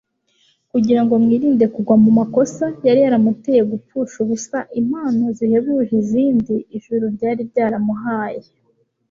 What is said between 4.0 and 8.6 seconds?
ubusa impano zihebuje izindi ijuru ryari ryaramuhaye